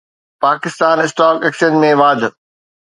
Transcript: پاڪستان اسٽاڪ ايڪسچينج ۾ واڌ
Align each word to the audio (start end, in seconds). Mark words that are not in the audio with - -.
پاڪستان 0.43 0.97
اسٽاڪ 1.05 1.37
ايڪسچينج 1.43 1.75
۾ 1.83 1.91
واڌ 1.99 2.19